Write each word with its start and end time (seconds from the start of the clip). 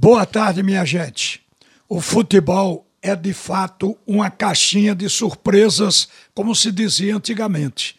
Boa 0.00 0.24
tarde, 0.24 0.62
minha 0.62 0.84
gente. 0.84 1.42
O 1.88 2.00
futebol 2.00 2.86
é 3.02 3.16
de 3.16 3.32
fato 3.32 3.98
uma 4.06 4.30
caixinha 4.30 4.94
de 4.94 5.08
surpresas, 5.08 6.08
como 6.32 6.54
se 6.54 6.70
dizia 6.70 7.16
antigamente. 7.16 7.96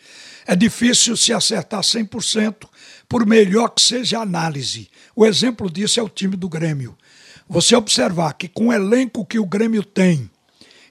É 0.47 0.55
difícil 0.55 1.17
se 1.17 1.33
acertar 1.33 1.81
100%, 1.81 2.69
por 3.09 3.25
melhor 3.25 3.67
que 3.67 3.81
seja 3.81 4.19
a 4.19 4.21
análise. 4.21 4.89
O 5.13 5.25
exemplo 5.25 5.69
disso 5.69 5.99
é 5.99 6.03
o 6.03 6.07
time 6.07 6.37
do 6.37 6.47
Grêmio. 6.47 6.97
Você 7.49 7.75
observar 7.75 8.31
que 8.31 8.47
com 8.47 8.67
o 8.67 8.73
elenco 8.73 9.25
que 9.25 9.37
o 9.37 9.45
Grêmio 9.45 9.83
tem, 9.83 10.31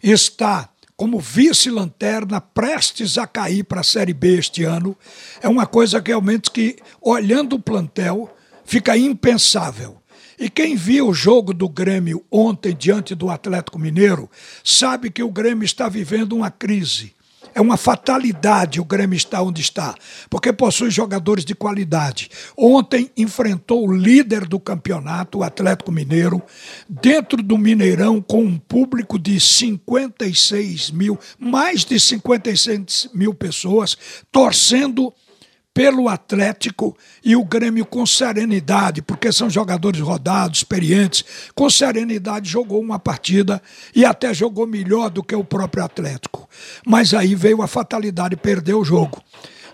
está 0.02 0.68
como 0.94 1.18
vice-lanterna 1.18 2.38
prestes 2.38 3.16
a 3.16 3.26
cair 3.26 3.64
para 3.64 3.80
a 3.80 3.84
Série 3.84 4.12
B 4.12 4.36
este 4.36 4.62
ano, 4.62 4.94
é 5.40 5.48
uma 5.48 5.64
coisa 5.64 6.02
realmente 6.04 6.50
que, 6.50 6.76
olhando 7.00 7.56
o 7.56 7.62
plantel, 7.62 8.30
fica 8.66 8.94
impensável. 8.94 9.98
E 10.38 10.48
quem 10.48 10.76
viu 10.76 11.08
o 11.08 11.14
jogo 11.14 11.52
do 11.52 11.68
Grêmio 11.68 12.24
ontem 12.30 12.72
diante 12.72 13.12
do 13.14 13.28
Atlético 13.28 13.78
Mineiro 13.78 14.30
sabe 14.62 15.10
que 15.10 15.22
o 15.22 15.32
Grêmio 15.32 15.64
está 15.64 15.88
vivendo 15.88 16.36
uma 16.36 16.50
crise. 16.50 17.12
É 17.54 17.60
uma 17.60 17.76
fatalidade 17.76 18.80
o 18.80 18.84
Grêmio 18.84 19.16
estar 19.16 19.42
onde 19.42 19.60
está, 19.60 19.92
porque 20.30 20.52
possui 20.52 20.92
jogadores 20.92 21.44
de 21.44 21.56
qualidade. 21.56 22.30
Ontem 22.56 23.10
enfrentou 23.16 23.88
o 23.88 23.92
líder 23.92 24.46
do 24.46 24.60
campeonato, 24.60 25.38
o 25.38 25.42
Atlético 25.42 25.90
Mineiro, 25.90 26.40
dentro 26.88 27.42
do 27.42 27.58
Mineirão, 27.58 28.20
com 28.22 28.44
um 28.44 28.58
público 28.58 29.18
de 29.18 29.40
56 29.40 30.92
mil, 30.92 31.18
mais 31.36 31.84
de 31.84 31.98
56 31.98 33.10
mil 33.12 33.34
pessoas, 33.34 33.96
torcendo 34.30 35.12
pelo 35.78 36.08
Atlético 36.08 36.96
e 37.24 37.36
o 37.36 37.44
Grêmio 37.44 37.86
com 37.86 38.04
serenidade, 38.04 39.00
porque 39.00 39.30
são 39.30 39.48
jogadores 39.48 40.00
rodados, 40.00 40.58
experientes, 40.58 41.24
com 41.54 41.70
serenidade 41.70 42.50
jogou 42.50 42.80
uma 42.80 42.98
partida 42.98 43.62
e 43.94 44.04
até 44.04 44.34
jogou 44.34 44.66
melhor 44.66 45.08
do 45.08 45.22
que 45.22 45.36
o 45.36 45.44
próprio 45.44 45.84
Atlético. 45.84 46.48
Mas 46.84 47.14
aí 47.14 47.32
veio 47.36 47.62
a 47.62 47.68
fatalidade, 47.68 48.34
perdeu 48.34 48.80
o 48.80 48.84
jogo. 48.84 49.22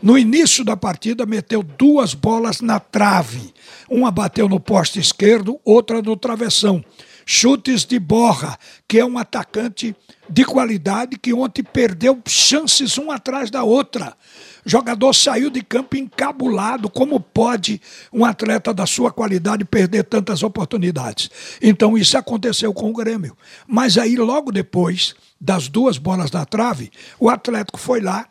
No 0.03 0.19
início 0.19 0.63
da 0.63 0.77
partida, 0.77 1.25
meteu 1.25 1.63
duas 1.63 2.13
bolas 2.13 2.61
na 2.61 2.79
trave. 2.79 3.55
Uma 3.89 4.11
bateu 4.11 4.47
no 4.47 4.61
poste 4.61 5.01
esquerdo, 5.01 5.59
outra 5.65 6.03
no 6.03 6.19
travessão. 6.19 6.85
Chutes 7.27 7.85
de 7.85 7.99
Borra, 7.99 8.59
que 8.87 8.99
é 8.99 9.05
um 9.05 9.19
atacante 9.19 9.95
de 10.29 10.45
qualidade 10.45 11.19
que 11.19 11.33
ontem 11.33 11.63
perdeu 11.63 12.21
chances 12.27 12.97
uma 12.97 13.17
atrás 13.17 13.51
da 13.51 13.63
outra. 13.63 14.17
O 14.65 14.71
jogador 14.71 15.13
saiu 15.13 15.51
de 15.51 15.63
campo 15.63 15.97
encabulado. 15.97 16.89
Como 16.89 17.21
pode 17.21 17.81
um 18.13 18.25
atleta 18.25 18.73
da 18.73 18.87
sua 18.87 19.11
qualidade 19.11 19.65
perder 19.65 20.05
tantas 20.05 20.43
oportunidades? 20.43 21.31
Então 21.61 21.99
isso 21.99 22.17
aconteceu 22.17 22.73
com 22.73 22.91
o 22.91 22.95
Grêmio. 22.95 23.37
Mas 23.67 23.99
aí, 23.99 24.17
logo 24.17 24.51
depois 24.51 25.15
das 25.41 25.69
duas 25.69 25.99
bolas 25.99 26.31
na 26.31 26.47
trave, 26.47 26.91
o 27.19 27.29
Atlético 27.29 27.79
foi 27.79 28.01
lá, 28.01 28.27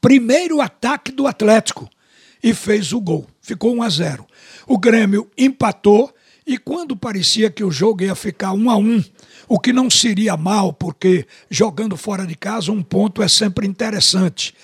primeiro 0.00 0.60
ataque 0.60 1.12
do 1.12 1.26
Atlético, 1.26 1.88
e 2.42 2.54
fez 2.54 2.92
o 2.92 3.00
gol. 3.00 3.26
Ficou 3.40 3.74
1 3.74 3.82
a 3.82 3.88
0. 3.88 4.26
O 4.66 4.78
Grêmio 4.78 5.30
empatou 5.36 6.12
e 6.48 6.56
quando 6.56 6.96
parecia 6.96 7.50
que 7.50 7.62
o 7.62 7.70
jogo 7.70 8.02
ia 8.02 8.14
ficar 8.14 8.52
um 8.54 8.70
a 8.70 8.76
um, 8.78 9.04
o 9.46 9.60
que 9.60 9.70
não 9.70 9.90
seria 9.90 10.34
mal, 10.34 10.72
porque 10.72 11.26
jogando 11.50 11.94
fora 11.94 12.26
de 12.26 12.34
casa 12.34 12.72
um 12.72 12.82
ponto 12.82 13.22
é 13.22 13.28
sempre 13.28 13.66
interessante. 13.66 14.54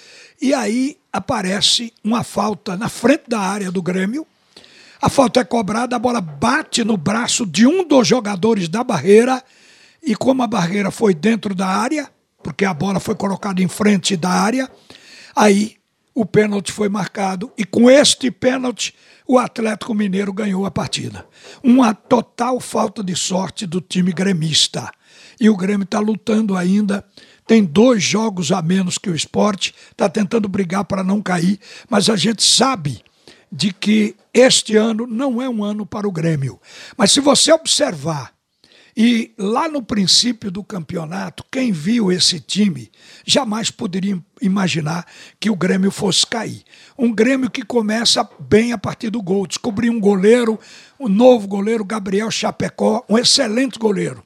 E 0.40 0.54
aí 0.54 0.96
aparece 1.12 1.92
uma 2.02 2.24
falta 2.24 2.74
na 2.74 2.88
frente 2.88 3.24
da 3.28 3.38
área 3.38 3.70
do 3.70 3.82
Grêmio. 3.82 4.26
A 5.00 5.10
falta 5.10 5.40
é 5.40 5.44
cobrada, 5.44 5.94
a 5.94 5.98
bola 5.98 6.22
bate 6.22 6.82
no 6.82 6.96
braço 6.96 7.44
de 7.44 7.66
um 7.66 7.86
dos 7.86 8.08
jogadores 8.08 8.66
da 8.66 8.82
barreira. 8.82 9.44
E 10.02 10.16
como 10.16 10.42
a 10.42 10.46
barreira 10.46 10.90
foi 10.90 11.12
dentro 11.12 11.54
da 11.54 11.66
área, 11.66 12.10
porque 12.42 12.64
a 12.64 12.72
bola 12.72 12.98
foi 12.98 13.14
colocada 13.14 13.62
em 13.62 13.68
frente 13.68 14.16
da 14.16 14.30
área, 14.30 14.70
aí 15.36 15.76
o 16.14 16.24
pênalti 16.24 16.70
foi 16.70 16.88
marcado. 16.88 17.52
E 17.58 17.64
com 17.64 17.90
este 17.90 18.30
pênalti, 18.30 18.94
o 19.26 19.38
Atlético 19.38 19.94
Mineiro 19.94 20.32
ganhou 20.32 20.64
a 20.64 20.70
partida. 20.70 21.26
Uma 21.62 21.92
total 21.92 22.60
falta 22.60 23.02
de 23.02 23.16
sorte 23.16 23.66
do 23.66 23.80
time 23.80 24.12
gremista. 24.12 24.90
E 25.40 25.50
o 25.50 25.56
Grêmio 25.56 25.84
está 25.84 25.98
lutando 25.98 26.56
ainda. 26.56 27.04
Tem 27.46 27.64
dois 27.64 28.02
jogos 28.02 28.52
a 28.52 28.62
menos 28.62 28.96
que 28.96 29.10
o 29.10 29.14
esporte, 29.14 29.74
está 29.90 30.08
tentando 30.08 30.48
brigar 30.48 30.84
para 30.84 31.02
não 31.02 31.20
cair, 31.20 31.58
mas 31.90 32.08
a 32.08 32.16
gente 32.16 32.42
sabe 32.42 33.02
de 33.52 33.72
que 33.72 34.16
este 34.32 34.76
ano 34.76 35.06
não 35.06 35.42
é 35.42 35.48
um 35.48 35.62
ano 35.62 35.84
para 35.84 36.08
o 36.08 36.12
Grêmio. 36.12 36.58
Mas 36.96 37.12
se 37.12 37.20
você 37.20 37.52
observar 37.52 38.33
e 38.96 39.32
lá 39.36 39.68
no 39.68 39.82
princípio 39.82 40.50
do 40.50 40.62
campeonato, 40.62 41.44
quem 41.50 41.72
viu 41.72 42.12
esse 42.12 42.38
time 42.38 42.90
jamais 43.26 43.70
poderia 43.70 44.22
imaginar 44.40 45.04
que 45.40 45.50
o 45.50 45.56
Grêmio 45.56 45.90
fosse 45.90 46.24
cair. 46.24 46.62
Um 46.96 47.12
Grêmio 47.12 47.50
que 47.50 47.64
começa 47.64 48.28
bem 48.38 48.72
a 48.72 48.78
partir 48.78 49.10
do 49.10 49.20
gol. 49.20 49.46
Descobriu 49.46 49.92
um 49.92 49.98
goleiro, 49.98 50.60
um 50.98 51.08
novo 51.08 51.48
goleiro, 51.48 51.84
Gabriel 51.84 52.30
Chapecó, 52.30 53.04
um 53.08 53.18
excelente 53.18 53.78
goleiro. 53.78 54.22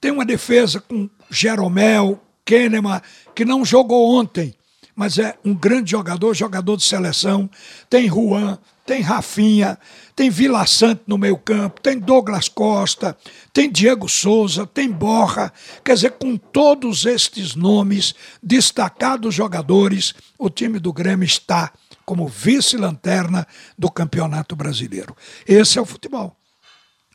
Tem 0.00 0.12
uma 0.12 0.24
defesa 0.24 0.80
com 0.80 1.10
Jeromel, 1.28 2.20
Kahneman, 2.44 3.00
que 3.34 3.44
não 3.44 3.64
jogou 3.64 4.14
ontem, 4.14 4.54
mas 4.94 5.18
é 5.18 5.36
um 5.44 5.54
grande 5.54 5.90
jogador, 5.90 6.34
jogador 6.34 6.76
de 6.76 6.84
seleção. 6.84 7.50
Tem 7.90 8.08
Juan, 8.08 8.58
tem 8.84 9.00
Rafinha, 9.00 9.78
tem 10.14 10.28
Vila 10.30 10.66
Sante 10.66 11.02
no 11.06 11.16
meio 11.16 11.38
campo, 11.38 11.80
tem 11.80 11.98
Douglas 11.98 12.48
Costa, 12.48 13.16
tem 13.52 13.70
Diego 13.70 14.08
Souza, 14.08 14.66
tem 14.66 14.90
Borra. 14.90 15.52
Quer 15.84 15.94
dizer, 15.94 16.12
com 16.12 16.36
todos 16.36 17.06
estes 17.06 17.54
nomes, 17.54 18.14
destacados 18.42 19.34
jogadores, 19.34 20.14
o 20.38 20.50
time 20.50 20.78
do 20.78 20.92
Grêmio 20.92 21.24
está 21.24 21.72
como 22.04 22.28
vice-lanterna 22.28 23.46
do 23.78 23.90
Campeonato 23.90 24.54
Brasileiro. 24.54 25.16
Esse 25.46 25.78
é 25.78 25.82
o 25.82 25.86
futebol. 25.86 26.36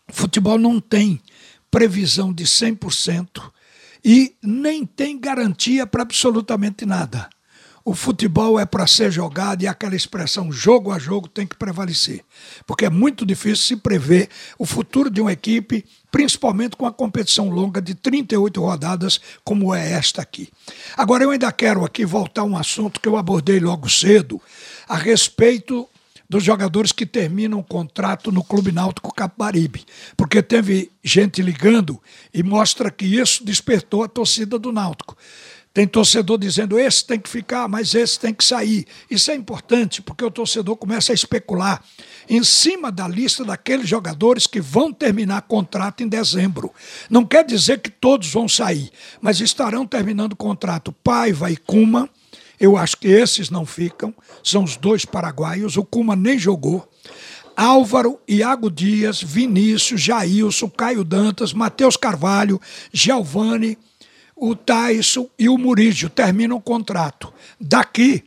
O 0.10 0.14
futebol 0.14 0.58
não 0.58 0.80
tem 0.80 1.22
previsão 1.70 2.34
de 2.34 2.46
100% 2.46 3.52
e 4.04 4.36
nem 4.42 4.86
tem 4.86 5.20
garantia 5.20 5.86
para 5.86 6.02
absolutamente 6.02 6.86
nada. 6.86 7.30
O 7.90 7.96
futebol 7.96 8.60
é 8.60 8.68
para 8.68 8.86
ser 8.86 9.12
jogado 9.12 9.64
e 9.64 9.68
aquela 9.68 9.96
expressão 9.96 10.52
jogo 10.52 10.92
a 10.92 11.00
jogo 11.00 11.28
tem 11.28 11.48
que 11.48 11.56
prevalecer. 11.56 12.24
Porque 12.68 12.86
é 12.86 12.90
muito 12.90 13.26
difícil 13.26 13.66
se 13.66 13.76
prever 13.76 14.30
o 14.60 14.66
futuro 14.66 15.10
de 15.10 15.20
uma 15.20 15.34
equipe, 15.34 15.84
principalmente 16.12 16.76
com 16.76 16.86
a 16.86 16.94
competição 16.94 17.50
longa 17.50 17.82
de 17.82 17.96
38 17.96 18.62
rodadas, 18.62 19.20
como 19.44 19.74
é 19.74 19.94
esta 19.94 20.22
aqui. 20.22 20.50
Agora, 20.96 21.24
eu 21.24 21.32
ainda 21.32 21.52
quero 21.52 21.84
aqui 21.84 22.06
voltar 22.06 22.42
a 22.42 22.46
um 22.46 22.56
assunto 22.56 23.02
que 23.02 23.10
eu 23.10 23.18
abordei 23.18 23.60
logo 23.60 23.90
cedo, 23.90 24.40
a 24.88 24.96
respeito 24.96 25.90
dos 26.30 26.44
jogadores 26.44 26.92
que 26.92 27.08
terminam 27.08 27.58
o 27.58 27.64
contrato 27.64 28.32
no 28.32 28.44
Clube 28.44 28.72
Náutico 28.72 29.12
Capibaribe, 29.12 29.84
porque 30.16 30.44
teve 30.44 30.92
gente 31.04 31.42
ligando 31.42 32.00
e 32.32 32.44
mostra 32.44 32.92
que 32.92 33.08
isso 33.08 33.44
despertou 33.44 34.04
a 34.04 34.08
torcida 34.08 34.60
do 34.60 34.72
Náutico. 34.72 35.18
Tem 35.80 35.88
torcedor 35.88 36.38
dizendo 36.38 36.78
esse 36.78 37.06
tem 37.06 37.18
que 37.18 37.30
ficar, 37.30 37.66
mas 37.70 37.96
esse 37.96 38.20
tem 38.20 38.34
que 38.34 38.44
sair. 38.44 38.86
Isso 39.10 39.32
é 39.32 39.34
importante 39.34 40.02
porque 40.02 40.26
o 40.26 40.30
torcedor 40.30 40.76
começa 40.76 41.14
a 41.14 41.16
especular 41.16 41.82
em 42.28 42.44
cima 42.44 42.92
da 42.92 43.08
lista 43.08 43.46
daqueles 43.46 43.88
jogadores 43.88 44.46
que 44.46 44.60
vão 44.60 44.92
terminar 44.92 45.44
contrato 45.44 46.04
em 46.04 46.10
dezembro. 46.10 46.74
Não 47.10 47.26
quer 47.26 47.46
dizer 47.46 47.80
que 47.80 47.90
todos 47.90 48.30
vão 48.30 48.46
sair, 48.46 48.92
mas 49.22 49.40
estarão 49.40 49.88
terminando 49.88 50.36
contrato 50.36 50.92
Paiva 50.92 51.50
e 51.50 51.56
Kuma. 51.56 52.10
Eu 52.60 52.76
acho 52.76 52.98
que 52.98 53.08
esses 53.08 53.50
não 53.50 53.66
ficam, 53.66 54.14
são 54.44 54.66
os 54.66 54.76
dois 54.76 55.06
paraguaios. 55.06 55.78
O 55.78 55.86
Kuma 55.86 56.14
nem 56.14 56.38
jogou. 56.38 56.90
Álvaro, 57.56 58.20
Iago 58.28 58.70
Dias, 58.70 59.24
Vinícius, 59.24 60.02
Jailson, 60.02 60.70
Caio 60.70 61.06
Dantas, 61.06 61.54
Matheus 61.54 61.96
Carvalho, 61.96 62.60
Giovanni 62.92 63.78
o 64.40 64.56
Tyson 64.56 65.30
e 65.38 65.50
o 65.50 65.58
Murígio 65.58 66.10
terminam 66.10 66.58
o 66.58 66.62
contrato. 66.62 67.34
Daqui, 67.60 68.24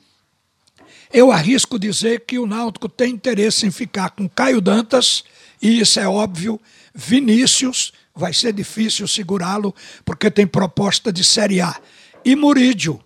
eu 1.13 1.31
arrisco 1.33 1.79
dizer 1.79 2.25
que 2.27 2.39
o 2.39 2.47
Náutico 2.47 2.89
tem 2.89 3.13
interesse 3.13 3.67
em 3.67 3.71
ficar 3.71 4.11
com 4.11 4.29
Caio 4.29 4.61
Dantas, 4.61 5.25
e 5.61 5.81
isso 5.81 5.99
é 5.99 6.07
óbvio, 6.07 6.61
Vinícius, 6.95 7.93
vai 8.15 8.33
ser 8.33 8.53
difícil 8.53 9.09
segurá-lo, 9.09 9.75
porque 10.05 10.31
tem 10.31 10.47
proposta 10.47 11.13
de 11.13 11.25
Série 11.25 11.61
A, 11.61 11.81
e 12.25 12.37
Murídio, 12.37 13.03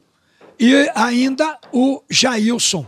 e 0.59 0.91
ainda 0.95 1.59
o 1.73 2.03
Jailson. 2.11 2.87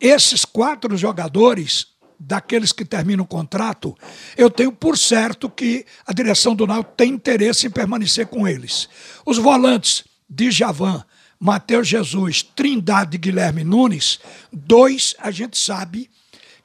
Esses 0.00 0.44
quatro 0.44 0.96
jogadores 0.96 1.91
daqueles 2.24 2.72
que 2.72 2.84
terminam 2.84 3.24
o 3.24 3.28
contrato, 3.28 3.96
eu 4.36 4.48
tenho 4.48 4.72
por 4.72 4.96
certo 4.96 5.50
que 5.50 5.84
a 6.06 6.12
direção 6.12 6.54
do 6.54 6.66
Náutico 6.66 6.94
tem 6.96 7.10
interesse 7.10 7.66
em 7.66 7.70
permanecer 7.70 8.26
com 8.26 8.46
eles. 8.46 8.88
Os 9.26 9.38
volantes, 9.38 10.04
Djavan, 10.30 11.04
Matheus 11.38 11.88
Jesus, 11.88 12.42
Trindade 12.42 13.16
e 13.16 13.18
Guilherme 13.18 13.64
Nunes, 13.64 14.20
dois 14.52 15.14
a 15.18 15.30
gente 15.30 15.58
sabe 15.58 16.08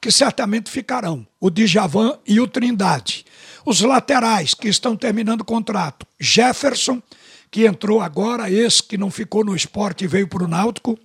que 0.00 0.12
certamente 0.12 0.70
ficarão, 0.70 1.26
o 1.40 1.50
Djavan 1.50 2.18
e 2.26 2.40
o 2.40 2.46
Trindade. 2.46 3.24
Os 3.66 3.80
laterais 3.80 4.54
que 4.54 4.68
estão 4.68 4.96
terminando 4.96 5.40
o 5.40 5.44
contrato: 5.44 6.06
Jefferson, 6.20 7.02
que 7.50 7.66
entrou 7.66 8.00
agora, 8.00 8.48
esse 8.48 8.82
que 8.82 8.96
não 8.96 9.10
ficou 9.10 9.44
no 9.44 9.56
esporte 9.56 10.04
e 10.04 10.06
veio 10.06 10.28
para 10.28 10.44
o 10.44 10.48
Náutico, 10.48 10.96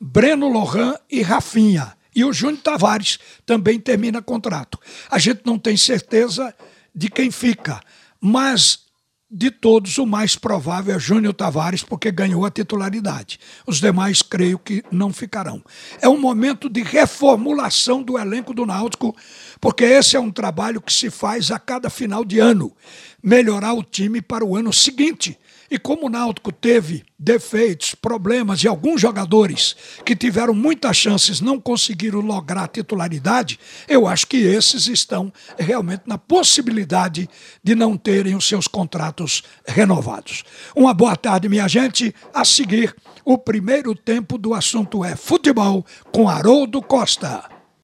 Breno 0.00 0.48
Lohan 0.48 0.94
e 1.10 1.22
Rafinha. 1.22 1.99
E 2.14 2.24
o 2.24 2.32
Júnior 2.32 2.62
Tavares 2.62 3.18
também 3.46 3.78
termina 3.78 4.20
contrato. 4.20 4.78
A 5.10 5.18
gente 5.18 5.42
não 5.44 5.58
tem 5.58 5.76
certeza 5.76 6.54
de 6.94 7.08
quem 7.08 7.30
fica, 7.30 7.80
mas 8.20 8.90
de 9.32 9.48
todos, 9.48 9.96
o 9.96 10.04
mais 10.04 10.34
provável 10.34 10.96
é 10.96 10.98
Júnior 10.98 11.32
Tavares, 11.32 11.84
porque 11.84 12.10
ganhou 12.10 12.44
a 12.44 12.50
titularidade. 12.50 13.38
Os 13.64 13.80
demais, 13.80 14.22
creio 14.22 14.58
que 14.58 14.82
não 14.90 15.12
ficarão. 15.12 15.62
É 16.00 16.08
um 16.08 16.18
momento 16.18 16.68
de 16.68 16.82
reformulação 16.82 18.02
do 18.02 18.18
elenco 18.18 18.52
do 18.52 18.66
Náutico, 18.66 19.14
porque 19.60 19.84
esse 19.84 20.16
é 20.16 20.20
um 20.20 20.32
trabalho 20.32 20.80
que 20.80 20.92
se 20.92 21.10
faz 21.10 21.52
a 21.52 21.60
cada 21.60 21.88
final 21.88 22.24
de 22.24 22.40
ano 22.40 22.74
melhorar 23.22 23.74
o 23.74 23.84
time 23.84 24.20
para 24.20 24.44
o 24.44 24.56
ano 24.56 24.72
seguinte. 24.72 25.38
E 25.70 25.78
como 25.78 26.06
o 26.06 26.10
Náutico 26.10 26.50
teve 26.50 27.04
defeitos, 27.16 27.94
problemas 27.94 28.64
e 28.64 28.68
alguns 28.68 29.00
jogadores 29.00 29.76
que 30.04 30.16
tiveram 30.16 30.52
muitas 30.52 30.96
chances 30.96 31.40
não 31.40 31.60
conseguiram 31.60 32.20
lograr 32.20 32.66
titularidade, 32.66 33.60
eu 33.86 34.06
acho 34.06 34.26
que 34.26 34.38
esses 34.38 34.88
estão 34.88 35.32
realmente 35.56 36.02
na 36.06 36.18
possibilidade 36.18 37.30
de 37.62 37.74
não 37.76 37.96
terem 37.96 38.34
os 38.34 38.48
seus 38.48 38.66
contratos 38.66 39.44
renovados. 39.64 40.42
Uma 40.74 40.92
boa 40.92 41.14
tarde, 41.14 41.48
minha 41.48 41.68
gente. 41.68 42.12
A 42.34 42.44
seguir, 42.44 42.96
o 43.24 43.38
primeiro 43.38 43.94
tempo 43.94 44.36
do 44.36 44.54
assunto 44.54 45.04
é 45.04 45.14
futebol 45.14 45.86
com 46.10 46.28
Haroldo 46.28 46.82
Costa. 46.82 47.59